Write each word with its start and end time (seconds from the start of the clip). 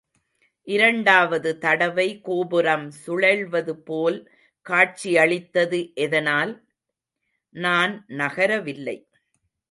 இரண்டாவது 0.67 1.49
தடவை 1.57 2.05
கோபுரம் 2.21 2.87
சுழல்வதுபோல் 3.05 4.17
காட்சியளித்தது, 4.65 5.93
எதனால்? 5.93 6.53
நான் 7.55 7.93
நகரவில்லை. 8.07 8.97